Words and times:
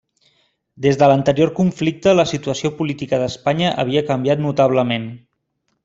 Des 0.85 0.97
de 1.01 1.09
l'anterior 1.11 1.51
conflicte 1.59 2.15
la 2.21 2.27
situació 2.31 2.73
política 2.81 3.21
d'Espanya 3.25 3.75
havia 3.85 4.07
canviat 4.11 4.43
notablement. 4.49 5.11